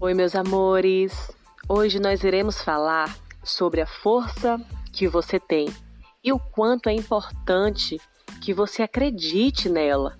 Oi, 0.00 0.14
meus 0.14 0.36
amores! 0.36 1.28
Hoje 1.68 1.98
nós 1.98 2.22
iremos 2.22 2.62
falar 2.62 3.18
sobre 3.42 3.80
a 3.80 3.86
força 3.86 4.56
que 4.92 5.08
você 5.08 5.40
tem 5.40 5.66
e 6.22 6.32
o 6.32 6.38
quanto 6.38 6.88
é 6.88 6.92
importante 6.92 8.00
que 8.40 8.54
você 8.54 8.84
acredite 8.84 9.68
nela, 9.68 10.16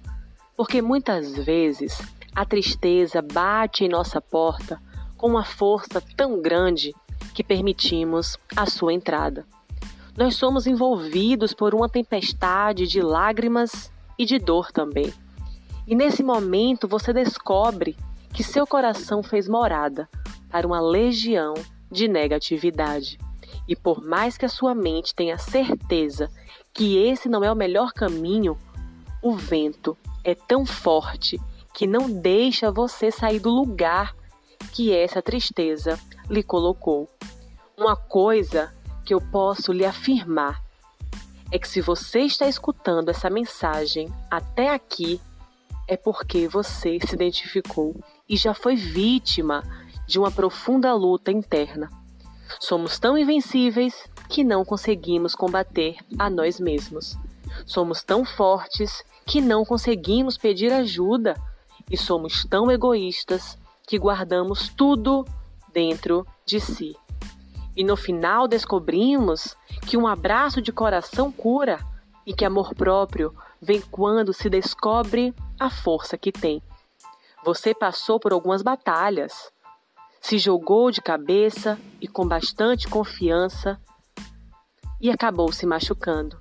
porque 0.57 0.83
muitas 0.83 1.37
vezes 1.37 1.97
a 2.35 2.45
tristeza 2.45 3.23
bate 3.23 3.85
em 3.85 3.89
nossa 3.89 4.21
porta 4.21 4.83
com 5.17 5.29
uma 5.29 5.45
força 5.45 6.03
tão 6.17 6.43
grande 6.43 6.93
que 7.33 7.45
permitimos 7.45 8.37
a 8.57 8.67
sua 8.67 8.93
entrada. 8.93 9.47
Nós 10.17 10.35
somos 10.35 10.67
envolvidos 10.67 11.55
por 11.55 11.73
uma 11.73 11.89
tempestade 11.89 12.85
de 12.89 13.01
lágrimas 13.01 13.93
e 14.19 14.25
de 14.25 14.41
dor 14.41 14.73
também. 14.73 15.15
E 15.87 15.95
nesse 15.95 16.25
momento 16.25 16.89
você 16.89 17.13
descobre 17.13 17.97
que 18.33 18.45
seu 18.45 18.67
coração 18.67 19.23
fez 19.23 19.49
morada 19.49 20.09
para 20.51 20.67
uma 20.67 20.81
legião 20.81 21.55
de 21.91 22.09
negatividade. 22.09 23.19
E 23.67 23.77
por 23.77 24.03
mais 24.03 24.39
que 24.39 24.45
a 24.45 24.49
sua 24.49 24.75
mente 24.75 25.15
tenha 25.15 25.39
certeza 25.39 26.31
que 26.73 26.97
esse 26.99 27.29
não 27.29 27.43
é 27.45 27.51
o 27.51 27.57
melhor 27.57 27.93
caminho, 27.93 28.57
o 29.23 29.35
vento 29.35 29.97
é 30.25 30.35
tão 30.35 30.65
forte 30.65 31.39
que 31.75 31.87
não 31.87 32.11
deixa 32.11 32.71
você 32.71 33.11
sair 33.11 33.41
do 33.41 33.51
lugar 33.51 34.15
que 34.73 34.93
essa 34.93 35.23
tristeza 35.23 35.99
lhe 36.29 36.43
colocou. 36.43 37.09
Uma 37.77 37.97
coisa 37.97 38.75
que 39.05 39.15
eu 39.15 39.21
posso 39.21 39.73
lhe 39.73 39.85
afirmar 39.85 40.63
é 41.51 41.59
que 41.59 41.69
se 41.69 41.81
você 41.81 42.21
está 42.21 42.47
escutando 42.47 43.09
essa 43.09 43.31
mensagem 43.31 44.13
até 44.31 44.71
aqui, 44.71 45.21
é 45.87 45.97
porque 45.97 46.47
você 46.47 46.99
se 47.01 47.15
identificou 47.15 47.97
e 48.29 48.37
já 48.37 48.53
foi 48.55 48.77
vítima 48.77 49.63
de 50.07 50.19
uma 50.19 50.31
profunda 50.31 50.93
luta 50.95 51.31
interna. 51.31 51.89
Somos 52.61 52.99
tão 52.99 53.17
invencíveis 53.17 54.09
que 54.29 54.43
não 54.43 54.65
conseguimos 54.65 55.35
combater 55.35 55.97
a 56.19 56.29
nós 56.29 56.59
mesmos. 56.59 57.17
Somos 57.67 58.03
tão 58.03 58.25
fortes 58.25 59.05
que 59.27 59.41
não 59.41 59.65
conseguimos 59.65 60.37
pedir 60.37 60.73
ajuda. 60.73 61.35
E 61.91 61.97
somos 61.97 62.45
tão 62.45 62.71
egoístas 62.71 63.57
que 63.87 63.99
guardamos 63.99 64.69
tudo 64.69 65.25
dentro 65.73 66.27
de 66.45 66.61
si. 66.61 66.95
E 67.75 67.83
no 67.83 67.97
final 67.97 68.47
descobrimos 68.47 69.57
que 69.87 69.97
um 69.97 70.07
abraço 70.07 70.61
de 70.61 70.73
coração 70.73 71.33
cura 71.33 71.79
e 72.27 72.35
que 72.35 72.45
amor 72.45 72.75
próprio 72.75 73.35
vem 73.61 73.81
quando 73.81 74.35
se 74.35 74.51
descobre 74.51 75.35
a 75.59 75.71
força 75.71 76.19
que 76.19 76.31
tem. 76.31 76.63
Você 77.45 77.75
passou 77.75 78.19
por 78.19 78.33
algumas 78.33 78.63
batalhas, 78.63 79.53
se 80.21 80.39
jogou 80.39 80.91
de 80.91 81.01
cabeça 81.01 81.79
e 82.01 82.09
com 82.09 82.27
bastante 82.27 82.89
confiança 82.89 83.81
e 85.01 85.11
acabou 85.11 85.53
se 85.53 85.65
machucando. 85.65 86.39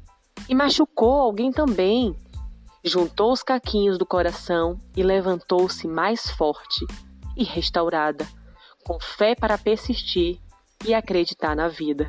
E 0.50 0.56
machucou 0.56 1.22
alguém 1.22 1.52
também. 1.52 2.16
Juntou 2.84 3.32
os 3.32 3.44
caquinhos 3.44 3.98
do 3.98 4.06
coração 4.06 4.80
e 4.96 5.04
levantou-se 5.04 5.88
mais 5.88 6.30
forte 6.32 6.86
e 7.36 7.44
restaurada, 7.44 8.26
com 8.86 9.00
fé 9.00 9.36
para 9.36 9.58
persistir 9.58 10.40
e 10.86 10.94
acreditar 10.94 11.56
na 11.56 11.68
vida. 11.68 12.08